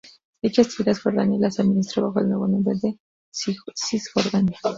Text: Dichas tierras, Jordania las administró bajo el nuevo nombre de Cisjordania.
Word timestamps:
Dichas 0.41 0.69
tierras, 0.69 0.99
Jordania 1.03 1.37
las 1.39 1.59
administró 1.59 2.07
bajo 2.07 2.21
el 2.21 2.29
nuevo 2.29 2.47
nombre 2.47 2.73
de 2.81 2.97
Cisjordania. 3.31 4.57